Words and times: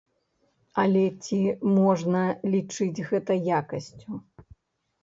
Але 0.83 1.03
ці 1.25 1.37
можна 1.75 2.25
лічыць 2.55 3.05
гэта 3.13 3.39
якасцю. 3.61 4.11